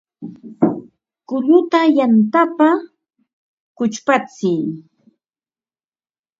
[1.27, 2.69] Kulluta yantapa
[3.77, 4.63] kuchpatsiy